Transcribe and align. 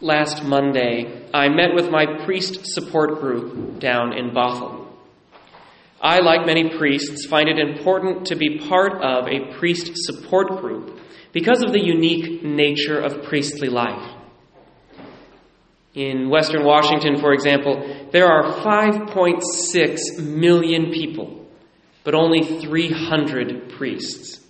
last 0.00 0.44
Monday, 0.44 1.28
I 1.34 1.48
met 1.48 1.74
with 1.74 1.90
my 1.90 2.24
priest 2.24 2.66
support 2.66 3.20
group 3.20 3.80
down 3.80 4.12
in 4.12 4.30
Bothell. 4.30 4.86
I, 6.00 6.20
like 6.20 6.46
many 6.46 6.76
priests, 6.78 7.26
find 7.26 7.48
it 7.48 7.58
important 7.58 8.26
to 8.26 8.36
be 8.36 8.58
part 8.68 9.02
of 9.02 9.26
a 9.26 9.52
priest 9.58 9.90
support 9.94 10.60
group 10.60 11.00
because 11.32 11.62
of 11.62 11.72
the 11.72 11.84
unique 11.84 12.44
nature 12.44 13.00
of 13.00 13.24
priestly 13.24 13.68
life. 13.68 14.14
In 15.94 16.28
Western 16.30 16.64
Washington, 16.64 17.18
for 17.18 17.32
example, 17.32 18.08
there 18.12 18.26
are 18.26 18.60
5.6 18.62 20.18
million 20.20 20.92
people, 20.92 21.44
but 22.04 22.14
only 22.14 22.60
300 22.60 23.70
priests, 23.70 24.40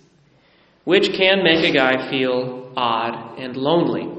which 0.83 1.13
can 1.13 1.43
make 1.43 1.67
a 1.67 1.73
guy 1.73 2.11
feel 2.11 2.71
odd 2.77 3.39
and 3.39 3.57
lonely. 3.57 4.18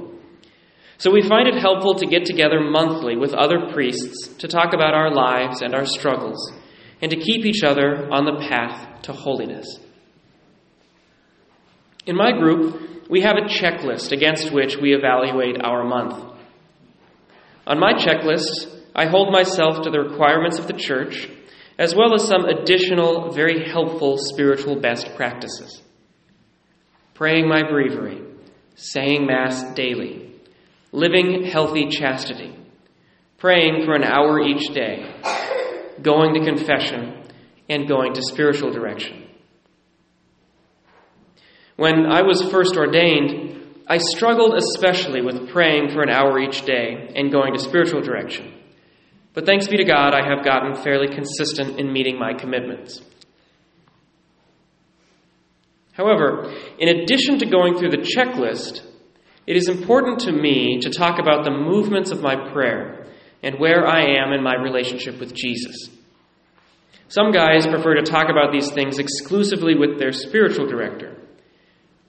So 1.00 1.10
we 1.10 1.22
find 1.26 1.48
it 1.48 1.54
helpful 1.54 1.94
to 1.94 2.04
get 2.04 2.26
together 2.26 2.60
monthly 2.60 3.16
with 3.16 3.32
other 3.32 3.72
priests 3.72 4.28
to 4.40 4.46
talk 4.46 4.74
about 4.74 4.92
our 4.92 5.10
lives 5.10 5.62
and 5.62 5.74
our 5.74 5.86
struggles, 5.86 6.52
and 7.00 7.10
to 7.10 7.16
keep 7.16 7.46
each 7.46 7.62
other 7.62 8.06
on 8.12 8.26
the 8.26 8.46
path 8.46 9.00
to 9.04 9.14
holiness. 9.14 9.78
In 12.04 12.16
my 12.16 12.32
group, 12.32 13.08
we 13.08 13.22
have 13.22 13.38
a 13.38 13.48
checklist 13.48 14.12
against 14.12 14.52
which 14.52 14.76
we 14.76 14.94
evaluate 14.94 15.64
our 15.64 15.84
month. 15.84 16.22
On 17.66 17.80
my 17.80 17.94
checklist, 17.94 18.68
I 18.94 19.06
hold 19.06 19.32
myself 19.32 19.82
to 19.84 19.90
the 19.90 20.00
requirements 20.00 20.58
of 20.58 20.66
the 20.66 20.74
church, 20.74 21.30
as 21.78 21.94
well 21.94 22.12
as 22.12 22.28
some 22.28 22.44
additional, 22.44 23.32
very 23.32 23.70
helpful 23.70 24.18
spiritual 24.18 24.78
best 24.78 25.16
practices. 25.16 25.80
Praying 27.14 27.48
my 27.48 27.62
breviary, 27.62 28.20
saying 28.74 29.26
Mass 29.26 29.62
daily, 29.72 30.29
living 30.92 31.44
healthy 31.44 31.88
chastity, 31.88 32.56
praying 33.38 33.84
for 33.84 33.94
an 33.94 34.04
hour 34.04 34.40
each 34.40 34.72
day, 34.74 35.14
going 36.02 36.34
to 36.34 36.44
confession, 36.44 37.22
and 37.68 37.88
going 37.88 38.14
to 38.14 38.22
spiritual 38.22 38.72
direction. 38.72 39.28
When 41.76 42.06
I 42.06 42.22
was 42.22 42.42
first 42.50 42.76
ordained, 42.76 43.84
I 43.86 43.98
struggled 43.98 44.54
especially 44.54 45.22
with 45.22 45.50
praying 45.50 45.90
for 45.90 46.02
an 46.02 46.10
hour 46.10 46.38
each 46.38 46.62
day 46.62 47.12
and 47.16 47.32
going 47.32 47.54
to 47.54 47.60
spiritual 47.60 48.02
direction. 48.02 48.54
But 49.32 49.46
thanks 49.46 49.68
be 49.68 49.76
to 49.76 49.84
God, 49.84 50.12
I 50.12 50.28
have 50.28 50.44
gotten 50.44 50.74
fairly 50.74 51.08
consistent 51.08 51.78
in 51.78 51.92
meeting 51.92 52.18
my 52.18 52.34
commitments. 52.34 53.00
However, 55.92 56.52
in 56.78 56.88
addition 56.88 57.38
to 57.38 57.46
going 57.46 57.78
through 57.78 57.90
the 57.90 57.98
checklist, 57.98 58.82
it 59.50 59.56
is 59.56 59.68
important 59.68 60.20
to 60.20 60.30
me 60.30 60.78
to 60.78 60.90
talk 60.90 61.18
about 61.18 61.42
the 61.42 61.50
movements 61.50 62.12
of 62.12 62.22
my 62.22 62.52
prayer 62.52 63.04
and 63.42 63.58
where 63.58 63.84
I 63.84 64.22
am 64.22 64.32
in 64.32 64.44
my 64.44 64.54
relationship 64.54 65.18
with 65.18 65.34
Jesus. 65.34 65.88
Some 67.08 67.32
guys 67.32 67.66
prefer 67.66 67.96
to 67.96 68.02
talk 68.02 68.28
about 68.30 68.52
these 68.52 68.70
things 68.70 69.00
exclusively 69.00 69.74
with 69.74 69.98
their 69.98 70.12
spiritual 70.12 70.68
director. 70.68 71.16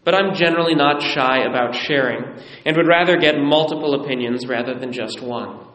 But 0.03 0.14
I'm 0.14 0.36
generally 0.36 0.75
not 0.75 1.02
shy 1.02 1.39
about 1.39 1.73
sharing 1.73 2.23
and 2.64 2.78
would 2.78 2.86
rather 2.86 3.17
get 3.17 3.39
multiple 3.39 4.00
opinions 4.03 4.45
rather 4.45 4.78
than 4.78 4.94
just 4.94 5.19
one. 5.19 5.66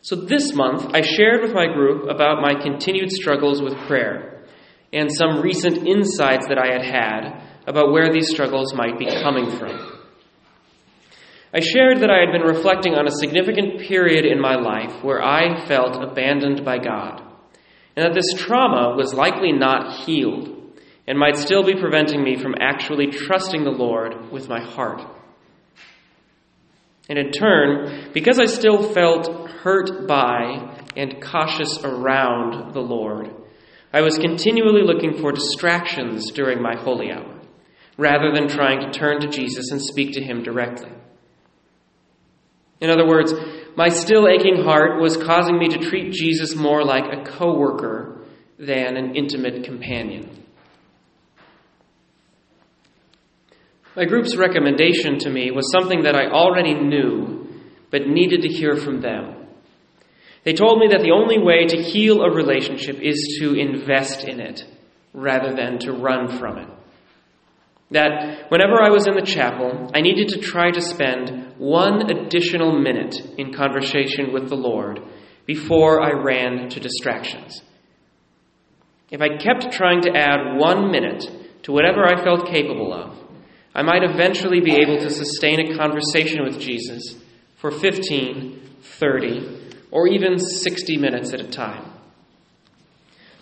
So 0.00 0.16
this 0.16 0.52
month, 0.52 0.96
I 0.96 1.02
shared 1.02 1.42
with 1.42 1.54
my 1.54 1.72
group 1.72 2.10
about 2.10 2.42
my 2.42 2.60
continued 2.60 3.12
struggles 3.12 3.62
with 3.62 3.76
prayer 3.86 4.42
and 4.92 5.14
some 5.14 5.42
recent 5.42 5.86
insights 5.86 6.48
that 6.48 6.58
I 6.58 6.72
had 6.72 6.84
had 6.84 7.42
about 7.68 7.92
where 7.92 8.12
these 8.12 8.30
struggles 8.30 8.74
might 8.74 8.98
be 8.98 9.06
coming 9.06 9.48
from. 9.48 9.91
I 11.54 11.60
shared 11.60 12.00
that 12.00 12.10
I 12.10 12.20
had 12.20 12.32
been 12.32 12.48
reflecting 12.48 12.94
on 12.94 13.06
a 13.06 13.10
significant 13.10 13.80
period 13.80 14.24
in 14.24 14.40
my 14.40 14.54
life 14.54 15.04
where 15.04 15.22
I 15.22 15.66
felt 15.66 16.02
abandoned 16.02 16.64
by 16.64 16.78
God, 16.78 17.20
and 17.94 18.06
that 18.06 18.14
this 18.14 18.32
trauma 18.38 18.96
was 18.96 19.12
likely 19.12 19.52
not 19.52 20.04
healed 20.04 20.48
and 21.06 21.18
might 21.18 21.36
still 21.36 21.62
be 21.62 21.74
preventing 21.74 22.24
me 22.24 22.36
from 22.36 22.54
actually 22.58 23.08
trusting 23.08 23.64
the 23.64 23.70
Lord 23.70 24.30
with 24.30 24.48
my 24.48 24.60
heart. 24.60 25.02
And 27.10 27.18
in 27.18 27.32
turn, 27.32 28.12
because 28.14 28.38
I 28.38 28.46
still 28.46 28.94
felt 28.94 29.50
hurt 29.50 30.08
by 30.08 30.78
and 30.96 31.20
cautious 31.20 31.78
around 31.84 32.72
the 32.72 32.80
Lord, 32.80 33.30
I 33.92 34.00
was 34.00 34.16
continually 34.16 34.82
looking 34.84 35.18
for 35.20 35.32
distractions 35.32 36.30
during 36.30 36.62
my 36.62 36.76
holy 36.76 37.12
hour, 37.12 37.40
rather 37.98 38.32
than 38.32 38.48
trying 38.48 38.80
to 38.80 38.98
turn 38.98 39.20
to 39.20 39.28
Jesus 39.28 39.70
and 39.70 39.82
speak 39.82 40.14
to 40.14 40.22
Him 40.22 40.42
directly. 40.42 40.88
In 42.82 42.90
other 42.90 43.06
words, 43.06 43.32
my 43.76 43.88
still 43.88 44.26
aching 44.26 44.64
heart 44.64 45.00
was 45.00 45.16
causing 45.16 45.56
me 45.56 45.68
to 45.68 45.78
treat 45.78 46.12
Jesus 46.12 46.56
more 46.56 46.84
like 46.84 47.04
a 47.12 47.22
coworker 47.24 48.24
than 48.58 48.96
an 48.96 49.14
intimate 49.14 49.62
companion. 49.62 50.44
My 53.94 54.04
group's 54.04 54.36
recommendation 54.36 55.20
to 55.20 55.30
me 55.30 55.52
was 55.52 55.70
something 55.70 56.02
that 56.02 56.16
I 56.16 56.26
already 56.26 56.74
knew, 56.74 57.46
but 57.92 58.08
needed 58.08 58.42
to 58.42 58.48
hear 58.48 58.74
from 58.74 59.00
them. 59.00 59.46
They 60.42 60.52
told 60.52 60.80
me 60.80 60.88
that 60.88 61.02
the 61.02 61.12
only 61.12 61.38
way 61.38 61.66
to 61.66 61.80
heal 61.80 62.22
a 62.22 62.34
relationship 62.34 62.98
is 63.00 63.38
to 63.38 63.54
invest 63.54 64.24
in 64.24 64.40
it 64.40 64.64
rather 65.12 65.54
than 65.54 65.78
to 65.80 65.92
run 65.92 66.36
from 66.36 66.58
it. 66.58 66.68
That 67.92 68.50
whenever 68.50 68.80
I 68.80 68.90
was 68.90 69.06
in 69.06 69.14
the 69.14 69.26
chapel, 69.26 69.90
I 69.94 70.00
needed 70.00 70.28
to 70.28 70.40
try 70.40 70.70
to 70.70 70.80
spend 70.80 71.54
one 71.58 72.10
additional 72.10 72.78
minute 72.78 73.14
in 73.38 73.52
conversation 73.52 74.32
with 74.32 74.48
the 74.48 74.56
Lord 74.56 75.00
before 75.46 76.02
I 76.02 76.12
ran 76.12 76.68
to 76.70 76.80
distractions. 76.80 77.62
If 79.10 79.20
I 79.20 79.36
kept 79.36 79.72
trying 79.72 80.02
to 80.02 80.16
add 80.16 80.56
one 80.56 80.90
minute 80.90 81.24
to 81.64 81.72
whatever 81.72 82.04
I 82.04 82.22
felt 82.22 82.46
capable 82.46 82.94
of, 82.94 83.18
I 83.74 83.82
might 83.82 84.02
eventually 84.02 84.60
be 84.60 84.76
able 84.76 84.98
to 84.98 85.10
sustain 85.10 85.60
a 85.60 85.76
conversation 85.76 86.44
with 86.44 86.60
Jesus 86.60 87.16
for 87.56 87.70
15, 87.70 88.60
30, 88.80 89.74
or 89.90 90.08
even 90.08 90.38
60 90.38 90.96
minutes 90.96 91.32
at 91.32 91.40
a 91.40 91.48
time. 91.48 91.90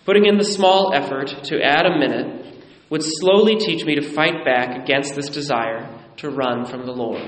Putting 0.05 0.27
in 0.27 0.39
the 0.39 0.45
small 0.45 0.93
effort 0.93 1.29
to 1.45 1.63
add 1.63 1.87
a 1.87 1.99
minute 1.99 2.60
would 2.91 3.03
slowly 3.03 3.57
teach 3.57 3.85
me 3.85 3.95
to 3.95 4.03
fight 4.03 4.45
back 4.45 4.83
against 4.83 5.15
this 5.15 5.29
desire 5.29 5.89
to 6.19 6.29
run 6.29 6.67
from 6.67 6.85
the 6.85 6.93
Lord. 6.93 7.23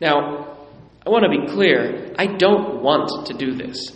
Now, 0.00 0.56
I 1.04 1.10
want 1.10 1.24
to 1.24 1.30
be 1.30 1.52
clear 1.52 2.14
I 2.18 2.26
don't 2.26 2.82
want 2.82 3.26
to 3.26 3.34
do 3.34 3.54
this. 3.54 3.92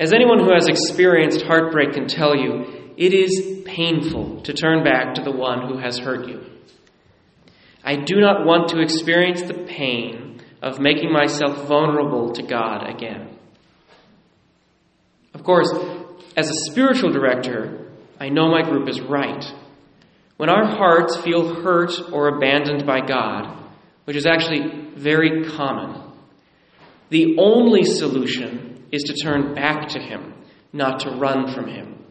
As 0.00 0.14
anyone 0.14 0.38
who 0.38 0.54
has 0.54 0.66
experienced 0.66 1.42
heartbreak 1.42 1.92
can 1.92 2.06
tell 2.06 2.34
you, 2.34 2.92
it 2.96 3.12
is 3.12 3.62
painful 3.66 4.40
to 4.42 4.54
turn 4.54 4.82
back 4.82 5.14
to 5.14 5.22
the 5.22 5.30
one 5.30 5.68
who 5.68 5.78
has 5.78 5.98
hurt 5.98 6.26
you. 6.26 6.44
I 7.84 7.96
do 7.96 8.20
not 8.20 8.46
want 8.46 8.70
to 8.70 8.80
experience 8.80 9.42
the 9.42 9.64
pain 9.64 10.40
of 10.62 10.80
making 10.80 11.12
myself 11.12 11.66
vulnerable 11.66 12.32
to 12.32 12.42
God 12.42 12.88
again. 12.88 13.38
Of 15.34 15.44
course, 15.44 15.72
as 16.36 16.50
a 16.50 16.70
spiritual 16.70 17.10
director, 17.10 17.90
I 18.18 18.28
know 18.28 18.50
my 18.50 18.62
group 18.62 18.88
is 18.88 19.00
right. 19.00 19.44
When 20.36 20.48
our 20.48 20.66
hearts 20.66 21.16
feel 21.18 21.62
hurt 21.62 21.92
or 22.12 22.28
abandoned 22.28 22.86
by 22.86 23.00
God, 23.00 23.56
which 24.04 24.16
is 24.16 24.26
actually 24.26 24.90
very 24.94 25.44
common, 25.44 26.02
the 27.10 27.36
only 27.38 27.84
solution 27.84 28.84
is 28.92 29.02
to 29.04 29.14
turn 29.14 29.54
back 29.54 29.88
to 29.88 30.00
Him, 30.00 30.34
not 30.72 31.00
to 31.00 31.10
run 31.10 31.52
from 31.52 31.68
Him. 31.68 32.04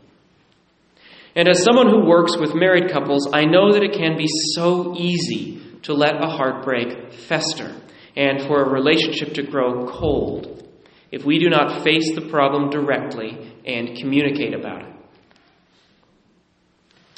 And 1.36 1.48
as 1.48 1.64
someone 1.64 1.90
who 1.90 2.06
works 2.06 2.38
with 2.38 2.56
married 2.56 2.92
couples, 2.92 3.30
I 3.32 3.46
know 3.46 3.74
that 3.74 3.84
it 3.84 3.94
can 3.94 4.18
be 4.18 4.28
so 4.54 4.96
easy 4.98 5.62
to 5.84 5.94
let 5.94 6.24
a 6.24 6.28
heartbreak 6.28 7.14
fester 7.14 7.74
and 8.16 8.42
for 8.42 8.62
a 8.62 8.70
relationship 8.70 9.34
to 9.36 9.44
grow 9.44 9.88
cold 9.88 10.69
if 11.12 11.26
we 11.26 11.40
do 11.40 11.50
not 11.50 11.84
face 11.84 12.14
the 12.16 12.30
problem 12.30 12.70
directly 12.70 13.54
and 13.66 13.98
communicate 13.98 14.54
about 14.54 14.84
it. 14.84 14.94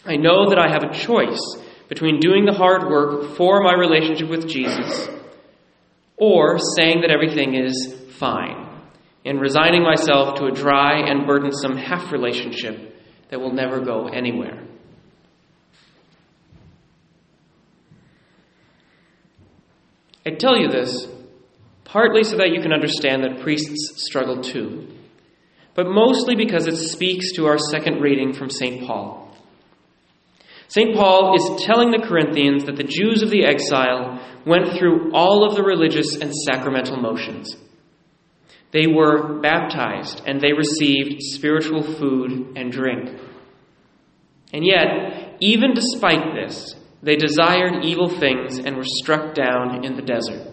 I 0.06 0.16
know 0.16 0.50
that 0.50 0.58
I 0.58 0.70
have 0.70 0.84
a 0.84 0.94
choice 0.94 1.40
between 1.88 2.20
doing 2.20 2.46
the 2.46 2.54
hard 2.54 2.90
work 2.90 3.36
for 3.36 3.62
my 3.62 3.74
relationship 3.74 4.30
with 4.30 4.48
Jesus 4.48 5.10
or 6.18 6.58
saying 6.78 7.02
that 7.02 7.12
everything 7.12 7.56
is 7.56 7.94
fine 8.18 8.70
and 9.26 9.40
resigning 9.40 9.84
myself 9.84 10.40
to 10.40 10.46
a 10.46 10.52
dry 10.52 11.00
and 11.08 11.28
burdensome 11.28 11.78
half 11.78 12.12
relationship 12.12 12.96
that 13.30 13.40
will 13.40 13.54
never 13.54 13.80
go 13.80 14.08
anywhere. 14.08 14.64
I 20.26 20.32
tell 20.32 20.58
you 20.58 20.70
this 20.70 21.08
partly 21.92 22.24
so 22.24 22.38
that 22.38 22.52
you 22.52 22.62
can 22.62 22.72
understand 22.72 23.22
that 23.24 23.42
priests 23.42 23.92
struggle 23.98 24.42
too, 24.42 24.88
but 25.76 25.88
mostly 25.88 26.36
because 26.36 26.66
it 26.66 26.78
speaks 26.78 27.34
to 27.34 27.46
our 27.46 27.58
second 27.58 28.02
reading 28.02 28.32
from 28.32 28.50
St. 28.50 28.88
Paul. 28.88 29.36
St. 30.70 30.96
Paul 30.96 31.36
is 31.36 31.66
telling 31.66 31.92
the 31.92 32.08
Corinthians 32.08 32.64
that 32.64 32.78
the 32.78 32.84
Jews 32.84 33.22
of 33.22 33.30
the 33.30 33.44
exile 33.44 34.26
went 34.46 34.72
through 34.72 35.12
all 35.14 35.46
of 35.46 35.56
the 35.56 35.64
religious 35.64 36.16
and 36.16 36.34
sacramental 36.34 36.96
motions. 36.96 37.58
They 38.72 38.88
were 38.88 39.42
baptized 39.42 40.22
and 40.26 40.40
they 40.40 40.54
received 40.54 41.22
spiritual 41.22 41.84
food 41.84 42.54
and 42.56 42.72
drink. 42.72 43.20
And 44.54 44.66
yet, 44.66 45.36
even 45.42 45.74
despite 45.74 46.36
this, 46.36 46.74
they 47.04 47.18
desired 47.18 47.84
evil 47.84 48.08
things 48.08 48.60
and 48.60 48.78
were 48.78 48.86
struck 48.86 49.34
down 49.34 49.84
in 49.84 49.98
the 49.98 50.02
desert. 50.02 50.48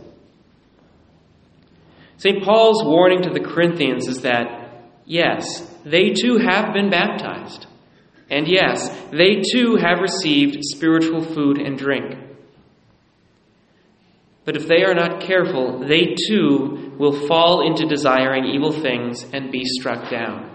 St. 2.18 2.42
Paul's 2.44 2.84
warning 2.84 3.22
to 3.22 3.30
the 3.30 3.40
Corinthians 3.40 4.08
is 4.08 4.22
that, 4.22 4.90
yes, 5.06 5.60
they 5.84 6.10
too 6.10 6.38
have 6.38 6.72
been 6.72 6.90
baptized. 6.90 7.66
And 8.28 8.46
yes, 8.46 8.90
they 9.10 9.40
too 9.40 9.76
have 9.76 10.00
received 10.00 10.58
spiritual 10.62 11.22
food 11.22 11.58
and 11.58 11.78
drink. 11.78 12.16
But 14.44 14.56
if 14.56 14.66
they 14.66 14.82
are 14.82 14.94
not 14.94 15.20
careful, 15.20 15.86
they 15.86 16.16
too 16.26 16.94
will 16.98 17.26
fall 17.28 17.66
into 17.66 17.86
desiring 17.86 18.46
evil 18.46 18.72
things 18.72 19.24
and 19.32 19.52
be 19.52 19.64
struck 19.64 20.10
down. 20.10 20.50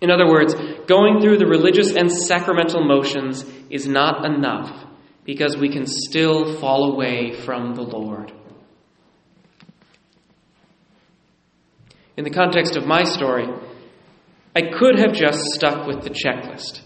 In 0.00 0.10
other 0.10 0.26
words, 0.26 0.54
going 0.88 1.20
through 1.20 1.38
the 1.38 1.46
religious 1.46 1.94
and 1.94 2.10
sacramental 2.10 2.82
motions 2.82 3.44
is 3.70 3.86
not 3.86 4.24
enough 4.24 4.86
because 5.24 5.56
we 5.56 5.68
can 5.68 5.86
still 5.86 6.58
fall 6.58 6.92
away 6.92 7.32
from 7.44 7.76
the 7.76 7.82
Lord. 7.82 8.32
In 12.16 12.24
the 12.24 12.30
context 12.30 12.76
of 12.76 12.86
my 12.86 13.04
story, 13.04 13.46
I 14.54 14.62
could 14.62 14.98
have 14.98 15.12
just 15.12 15.40
stuck 15.54 15.86
with 15.86 16.02
the 16.02 16.10
checklist. 16.10 16.82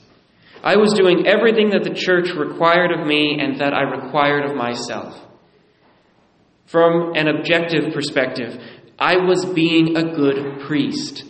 I 0.62 0.76
was 0.76 0.94
doing 0.94 1.26
everything 1.26 1.70
that 1.70 1.82
the 1.82 1.94
church 1.94 2.30
required 2.30 2.92
of 2.92 3.06
me 3.06 3.38
and 3.40 3.60
that 3.60 3.74
I 3.74 3.82
required 3.82 4.48
of 4.48 4.56
myself. 4.56 5.20
From 6.66 7.14
an 7.14 7.28
objective 7.28 7.92
perspective, 7.92 8.58
I 8.98 9.16
was 9.16 9.44
being 9.44 9.96
a 9.96 10.14
good 10.14 10.60
priest. 10.66 11.24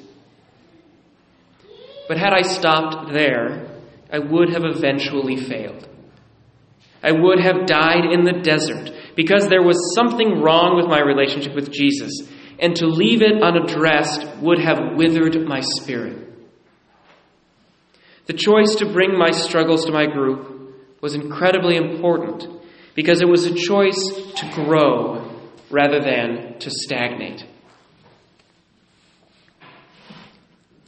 But 2.08 2.18
had 2.18 2.32
I 2.32 2.42
stopped 2.42 3.12
there, 3.12 3.66
I 4.12 4.18
would 4.18 4.50
have 4.50 4.64
eventually 4.64 5.36
failed. 5.36 5.88
I 7.02 7.12
would 7.12 7.40
have 7.40 7.66
died 7.66 8.04
in 8.10 8.24
the 8.24 8.40
desert 8.42 8.90
because 9.16 9.48
there 9.48 9.62
was 9.62 9.94
something 9.94 10.40
wrong 10.40 10.76
with 10.76 10.86
my 10.86 11.00
relationship 11.00 11.54
with 11.54 11.72
Jesus, 11.72 12.12
and 12.58 12.76
to 12.76 12.86
leave 12.86 13.22
it 13.22 13.42
unaddressed 13.42 14.36
would 14.38 14.58
have 14.58 14.96
withered 14.96 15.46
my 15.46 15.60
spirit. 15.60 16.26
The 18.26 18.32
choice 18.32 18.76
to 18.76 18.86
bring 18.86 19.16
my 19.16 19.30
struggles 19.30 19.84
to 19.84 19.92
my 19.92 20.06
group 20.06 20.74
was 21.00 21.14
incredibly 21.14 21.76
important 21.76 22.48
because 22.94 23.20
it 23.20 23.28
was 23.28 23.46
a 23.46 23.54
choice 23.54 23.98
to 24.36 24.50
grow 24.54 25.30
rather 25.70 26.00
than 26.00 26.58
to 26.58 26.70
stagnate. 26.70 27.46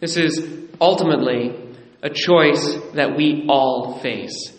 This 0.01 0.17
is 0.17 0.69
ultimately 0.81 1.77
a 2.03 2.11
choice 2.11 2.77
that 2.95 3.17
we 3.17 3.47
all 3.49 3.99
face. 4.01 4.57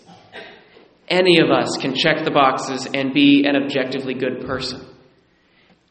Any 1.08 1.40
of 1.40 1.50
us 1.50 1.76
can 1.80 1.94
check 1.94 2.24
the 2.24 2.30
boxes 2.30 2.86
and 2.92 3.12
be 3.12 3.44
an 3.46 3.56
objectively 3.56 4.14
good 4.14 4.46
person. 4.46 4.86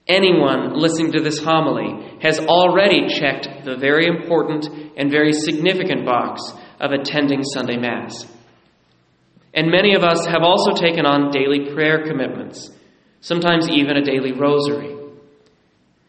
Anyone 0.10 0.74
listening 0.74 1.12
to 1.12 1.22
this 1.22 1.38
homily 1.38 2.18
has 2.24 2.40
already 2.40 3.08
checked 3.08 3.64
the 3.64 3.78
very 3.78 4.08
important 4.08 4.68
and 4.98 5.12
very 5.12 5.34
significant 5.34 6.04
box 6.04 6.42
of 6.80 6.92
attending 6.92 7.44
Sunday 7.44 7.78
Mass. 7.78 8.26
And 9.54 9.70
many 9.70 9.94
of 9.94 10.04
us 10.04 10.26
have 10.26 10.42
also 10.42 10.74
taken 10.74 11.06
on 11.06 11.30
daily 11.30 11.72
prayer 11.76 12.08
commitments, 12.08 12.72
sometimes 13.22 13.70
even 13.70 13.98
a 13.98 14.04
daily 14.04 14.32
rosary. 14.32 14.96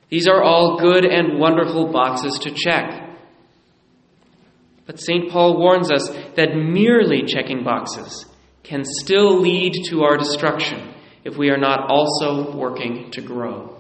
These 0.09 0.27
are 0.29 0.43
all 0.43 0.79
good 0.79 1.05
and 1.05 1.39
wonderful 1.39 1.93
boxes 1.93 2.39
to 2.41 2.51
check. 2.53 3.07
But 4.87 4.99
St. 4.99 5.31
Paul 5.31 5.59
warns 5.59 5.93
us 5.93 6.09
that 6.37 6.57
merely 6.57 7.25
checking 7.27 7.65
boxes 7.65 8.25
can 8.63 8.83
still 8.85 9.41
lead 9.41 9.75
to 9.91 10.05
our 10.05 10.17
destruction 10.17 10.95
if 11.23 11.37
we 11.37 11.51
are 11.51 11.59
not 11.59 11.91
also 11.91 12.57
working 12.57 13.11
to 13.11 13.21
grow. 13.21 13.80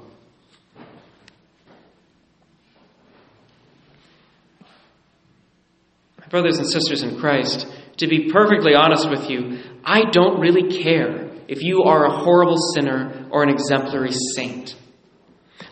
Brothers 6.30 6.58
and 6.58 6.66
sisters 6.66 7.02
in 7.02 7.18
Christ, 7.18 7.66
to 7.98 8.06
be 8.06 8.30
perfectly 8.30 8.74
honest 8.74 9.10
with 9.10 9.28
you, 9.28 9.58
I 9.84 10.02
don't 10.10 10.40
really 10.40 10.82
care 10.82 11.30
if 11.48 11.62
you 11.62 11.82
are 11.82 12.06
a 12.06 12.18
horrible 12.22 12.56
sinner 12.74 13.28
or 13.30 13.42
an 13.42 13.50
exemplary 13.50 14.12
saint. 14.34 14.76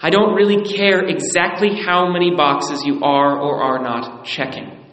I 0.00 0.10
don't 0.10 0.34
really 0.34 0.62
care 0.64 1.06
exactly 1.06 1.80
how 1.80 2.12
many 2.12 2.34
boxes 2.34 2.84
you 2.84 3.02
are 3.02 3.38
or 3.38 3.62
are 3.62 3.82
not 3.82 4.24
checking. 4.24 4.86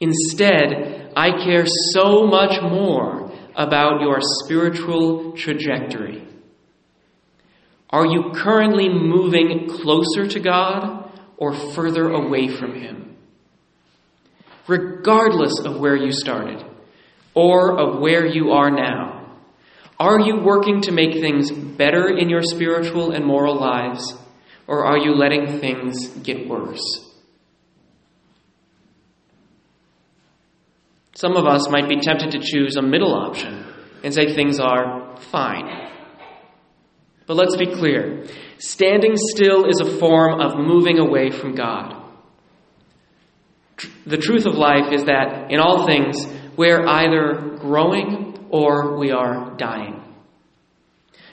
Instead, 0.00 1.12
I 1.16 1.44
care 1.44 1.66
so 1.66 2.26
much 2.26 2.62
more 2.62 3.32
about 3.56 4.00
your 4.00 4.18
spiritual 4.20 5.32
trajectory. 5.32 6.26
Are 7.90 8.06
you 8.06 8.30
currently 8.34 8.88
moving 8.88 9.68
closer 9.68 10.26
to 10.28 10.40
God 10.40 11.10
or 11.36 11.52
further 11.52 12.08
away 12.10 12.48
from 12.48 12.74
Him? 12.74 13.07
Regardless 14.68 15.58
of 15.64 15.80
where 15.80 15.96
you 15.96 16.12
started 16.12 16.64
or 17.34 17.78
of 17.78 18.00
where 18.00 18.26
you 18.26 18.52
are 18.52 18.70
now? 18.70 19.36
Are 19.98 20.20
you 20.20 20.38
working 20.40 20.82
to 20.82 20.92
make 20.92 21.14
things 21.14 21.50
better 21.50 22.16
in 22.16 22.28
your 22.28 22.42
spiritual 22.42 23.10
and 23.10 23.24
moral 23.24 23.56
lives, 23.56 24.14
or 24.68 24.84
are 24.84 24.98
you 24.98 25.14
letting 25.14 25.58
things 25.58 26.08
get 26.08 26.48
worse? 26.48 27.04
Some 31.14 31.36
of 31.36 31.46
us 31.46 31.68
might 31.68 31.88
be 31.88 31.98
tempted 31.98 32.30
to 32.30 32.38
choose 32.40 32.76
a 32.76 32.82
middle 32.82 33.12
option 33.12 33.64
and 34.04 34.14
say 34.14 34.32
things 34.32 34.60
are 34.60 35.16
fine. 35.16 35.90
But 37.26 37.34
let's 37.34 37.56
be 37.56 37.66
clear 37.66 38.24
standing 38.58 39.16
still 39.16 39.64
is 39.64 39.80
a 39.80 39.98
form 39.98 40.40
of 40.40 40.56
moving 40.56 40.98
away 40.98 41.30
from 41.30 41.56
God 41.56 42.07
the 44.06 44.16
truth 44.16 44.46
of 44.46 44.54
life 44.54 44.92
is 44.92 45.04
that 45.04 45.50
in 45.50 45.60
all 45.60 45.86
things, 45.86 46.26
we're 46.56 46.86
either 46.86 47.56
growing 47.60 48.48
or 48.50 48.98
we 48.98 49.10
are 49.10 49.56
dying. 49.56 50.02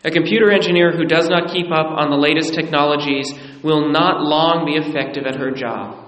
A 0.04 0.12
computer 0.12 0.52
engineer 0.52 0.92
who 0.92 1.06
does 1.06 1.30
not 1.30 1.52
keep 1.52 1.72
up 1.72 1.88
on 1.88 2.12
the 2.12 2.18
latest 2.18 2.54
technologies 2.54 3.34
will 3.64 3.90
not 3.92 4.22
long 4.22 4.66
be 4.66 4.76
effective 4.76 5.26
at 5.26 5.38
her 5.38 5.50
job. 5.50 6.06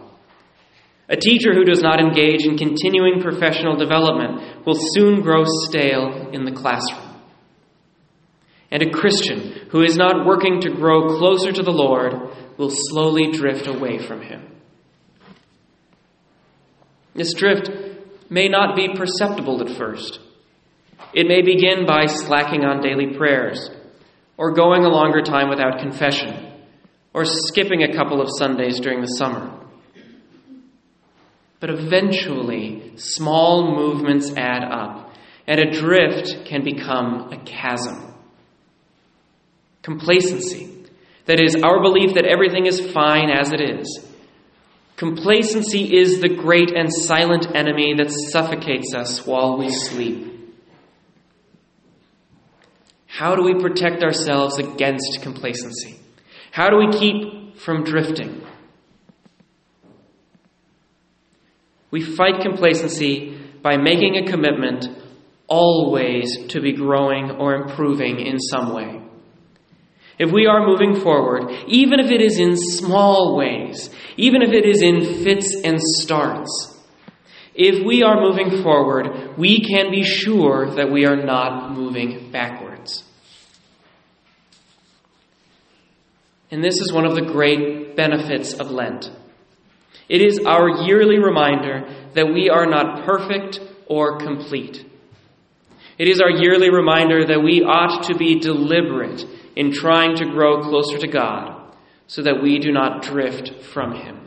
A 1.10 1.16
teacher 1.16 1.54
who 1.54 1.64
does 1.64 1.82
not 1.82 2.00
engage 2.00 2.46
in 2.46 2.58
continuing 2.58 3.22
professional 3.22 3.76
development 3.76 4.66
will 4.66 4.78
soon 4.78 5.22
grow 5.22 5.46
stale 5.46 6.30
in 6.34 6.44
the 6.44 6.52
classroom. 6.52 7.16
And 8.70 8.84
a 8.84 8.92
Christian 8.92 9.70
who 9.72 9.82
is 9.82 9.96
not 9.96 10.26
working 10.26 10.60
to 10.62 10.70
grow 10.70 11.18
closer 11.18 11.52
to 11.52 11.64
the 11.64 11.72
Lord 11.72 12.14
will 12.58 12.70
slowly 12.70 13.32
drift 13.32 13.68
away 13.68 13.98
from 13.98 14.22
Him. 14.22 14.57
This 17.18 17.34
drift 17.34 17.72
may 18.30 18.48
not 18.48 18.76
be 18.76 18.94
perceptible 18.96 19.60
at 19.62 19.76
first. 19.76 20.20
It 21.16 21.28
may 21.28 21.42
begin 21.42 21.88
by 21.88 22.06
slacking 22.06 22.64
on 22.64 22.80
daily 22.80 23.18
prayers, 23.18 23.72
or 24.38 24.54
going 24.54 24.86
a 24.86 24.90
longer 24.90 25.24
time 25.24 25.50
without 25.50 25.80
confession, 25.80 26.54
or 27.16 27.26
skipping 27.26 27.82
a 27.82 27.96
couple 27.96 28.22
of 28.22 28.30
Sundays 28.38 28.80
during 28.80 29.02
the 29.02 29.08
summer. 29.08 29.52
But 31.60 31.72
eventually, 31.72 32.94
small 32.98 33.76
movements 33.76 34.32
add 34.38 34.64
up, 34.64 35.12
and 35.48 35.60
a 35.60 35.72
drift 35.72 36.46
can 36.46 36.64
become 36.64 37.34
a 37.34 37.38
chasm. 37.44 38.14
Complacency, 39.82 40.86
that 41.26 41.40
is, 41.40 41.56
our 41.56 41.82
belief 41.82 42.14
that 42.14 42.26
everything 42.26 42.68
is 42.68 42.92
fine 42.92 43.32
as 43.32 43.54
it 43.54 43.62
is, 43.62 44.07
Complacency 44.98 45.96
is 45.96 46.22
the 46.22 46.36
great 46.36 46.72
and 46.72 46.92
silent 46.92 47.56
enemy 47.56 47.94
that 47.94 48.12
suffocates 48.12 48.96
us 48.96 49.28
while 49.28 49.56
we 49.56 49.70
sleep. 49.70 50.34
How 53.06 53.36
do 53.36 53.44
we 53.44 53.62
protect 53.62 54.04
ourselves 54.04 54.58
against 54.58 55.22
complacency? 55.22 56.00
How 56.52 56.70
do 56.70 56.78
we 56.78 56.92
keep 56.92 57.58
from 57.58 57.84
drifting? 57.84 58.44
We 61.92 62.02
fight 62.02 62.42
complacency 62.42 63.38
by 63.62 63.78
making 63.78 64.16
a 64.16 64.28
commitment 64.28 64.88
always 65.48 66.48
to 66.48 66.60
be 66.60 66.74
growing 66.74 67.30
or 67.32 67.54
improving 67.54 68.20
in 68.20 68.40
some 68.40 68.74
way. 68.74 69.07
If 70.20 70.32
we 70.32 70.48
are 70.48 70.66
moving 70.66 71.00
forward, 71.02 71.52
even 71.68 72.00
if 72.00 72.10
it 72.10 72.22
is 72.22 72.40
in 72.40 72.58
small 72.58 73.36
ways, 73.38 73.90
even 74.18 74.42
if 74.42 74.52
it 74.52 74.66
is 74.66 74.82
in 74.82 75.24
fits 75.24 75.56
and 75.64 75.80
starts, 75.80 76.76
if 77.54 77.86
we 77.86 78.04
are 78.04 78.22
moving 78.22 78.64
forward, 78.64 79.38
we 79.38 79.62
can 79.62 79.92
be 79.92 80.04
sure 80.04 80.76
that 80.76 80.92
we 80.92 81.06
are 81.06 81.16
not 81.16 81.72
moving 81.72 82.32
backwards. 82.32 83.04
And 86.50 86.64
this 86.64 86.80
is 86.80 86.94
one 86.94 87.06
of 87.06 87.16
the 87.16 87.22
great 87.22 87.96
benefits 87.96 88.54
of 88.54 88.72
Lent. 88.72 89.12
It 90.08 90.22
is 90.22 90.40
our 90.40 90.84
yearly 90.86 91.20
reminder 91.20 91.94
that 92.14 92.28
we 92.28 92.50
are 92.50 92.66
not 92.66 93.06
perfect 93.06 93.60
or 93.88 94.18
complete. 94.18 94.86
It 95.98 96.08
is 96.08 96.22
our 96.22 96.30
yearly 96.30 96.70
reminder 96.70 97.26
that 97.26 97.42
we 97.44 97.62
ought 97.62 98.04
to 98.04 98.16
be 98.16 98.40
deliberate 98.40 99.26
in 99.58 99.72
trying 99.72 100.16
to 100.16 100.26
grow 100.26 100.62
closer 100.62 101.00
to 101.00 101.08
God 101.08 101.74
so 102.06 102.22
that 102.22 102.44
we 102.44 102.60
do 102.60 102.72
not 102.72 103.02
drift 103.02 103.64
from 103.74 103.96
Him. 103.96 104.20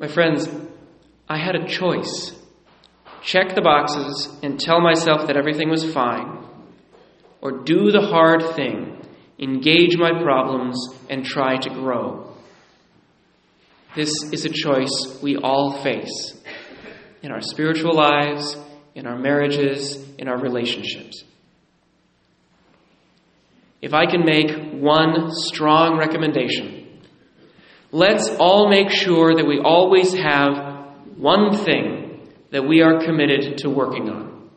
My 0.00 0.08
friends, 0.08 0.48
I 1.28 1.38
had 1.38 1.54
a 1.54 1.68
choice 1.68 2.36
check 3.22 3.54
the 3.54 3.62
boxes 3.62 4.28
and 4.42 4.58
tell 4.58 4.80
myself 4.80 5.28
that 5.28 5.36
everything 5.36 5.68
was 5.68 5.92
fine, 5.92 6.42
or 7.40 7.62
do 7.62 7.92
the 7.92 8.00
hard 8.00 8.42
thing, 8.56 8.96
engage 9.38 9.96
my 9.96 10.10
problems, 10.22 10.76
and 11.08 11.24
try 11.24 11.56
to 11.56 11.70
grow. 11.70 12.34
This 13.94 14.10
is 14.32 14.44
a 14.44 14.48
choice 14.48 15.20
we 15.22 15.36
all 15.36 15.82
face 15.82 16.39
in 17.22 17.30
our 17.32 17.40
spiritual 17.40 17.94
lives, 17.94 18.56
in 18.94 19.06
our 19.06 19.18
marriages, 19.18 19.96
in 20.18 20.28
our 20.28 20.38
relationships. 20.38 21.24
If 23.82 23.94
I 23.94 24.06
can 24.06 24.24
make 24.24 24.50
one 24.74 25.30
strong 25.30 25.98
recommendation, 25.98 27.00
let's 27.92 28.28
all 28.38 28.68
make 28.68 28.90
sure 28.90 29.34
that 29.34 29.46
we 29.46 29.58
always 29.58 30.12
have 30.14 30.70
one 31.16 31.56
thing 31.56 32.28
that 32.50 32.66
we 32.66 32.82
are 32.82 33.04
committed 33.04 33.58
to 33.58 33.70
working 33.70 34.10
on. 34.10 34.50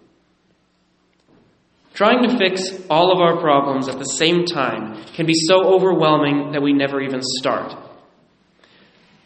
Trying 1.93 2.23
to 2.23 2.37
fix 2.37 2.61
all 2.89 3.11
of 3.11 3.19
our 3.19 3.39
problems 3.39 3.87
at 3.87 3.99
the 3.99 4.05
same 4.05 4.45
time 4.45 5.03
can 5.13 5.27
be 5.27 5.35
so 5.35 5.63
overwhelming 5.75 6.51
that 6.53 6.61
we 6.61 6.73
never 6.73 6.99
even 7.01 7.21
start. 7.21 7.75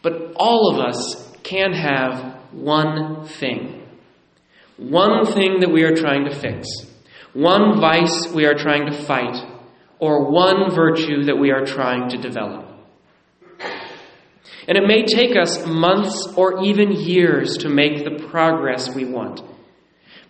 But 0.01 0.33
all 0.35 0.73
of 0.73 0.85
us 0.85 1.26
can 1.47 1.73
have 1.73 2.35
one 2.51 3.25
thing. 3.25 3.83
One 4.77 5.25
thing 5.25 5.61
that 5.61 5.71
we 5.71 5.83
are 5.83 5.95
trying 5.95 6.25
to 6.25 6.35
fix. 6.35 6.67
One 7.33 7.79
vice 7.79 8.31
we 8.33 8.45
are 8.45 8.53
trying 8.53 8.87
to 8.87 8.93
fight. 8.93 9.37
Or 9.99 10.29
one 10.29 10.75
virtue 10.75 11.23
that 11.23 11.37
we 11.37 11.51
are 11.51 11.65
trying 11.65 12.09
to 12.09 12.17
develop. 12.17 12.65
And 14.67 14.77
it 14.77 14.85
may 14.85 15.05
take 15.05 15.37
us 15.37 15.65
months 15.65 16.27
or 16.35 16.63
even 16.63 16.91
years 16.91 17.57
to 17.59 17.69
make 17.69 18.03
the 18.03 18.27
progress 18.27 18.93
we 18.93 19.05
want. 19.05 19.41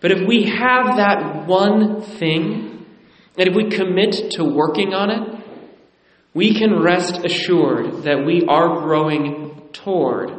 But 0.00 0.12
if 0.12 0.26
we 0.28 0.44
have 0.44 0.96
that 0.96 1.46
one 1.46 2.02
thing, 2.02 2.86
and 3.36 3.48
if 3.48 3.54
we 3.54 3.68
commit 3.68 4.30
to 4.32 4.44
working 4.44 4.94
on 4.94 5.10
it, 5.10 5.44
we 6.34 6.54
can 6.56 6.80
rest 6.80 7.24
assured 7.24 8.04
that 8.04 8.24
we 8.24 8.44
are 8.46 8.80
growing 8.80 9.68
toward 9.72 10.37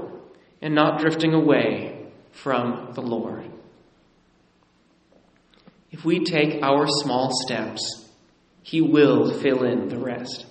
and 0.62 0.76
not 0.76 1.00
drifting 1.00 1.34
away 1.34 2.08
from 2.32 2.92
the 2.94 3.02
Lord. 3.02 3.50
If 5.92 6.06
we 6.06 6.24
take 6.24 6.62
our 6.62 6.86
small 6.88 7.32
steps, 7.46 8.10
He 8.62 8.82
will 8.82 9.34
fill 9.40 9.64
in 9.64 9.90
the 9.90 9.98
rest. 9.98 10.46